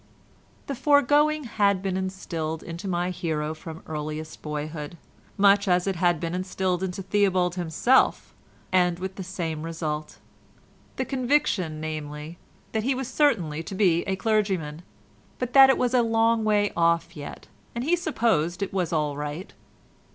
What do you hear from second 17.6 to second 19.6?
and he supposed it was all right.